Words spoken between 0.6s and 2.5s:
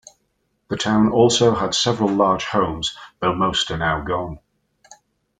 The town also had several large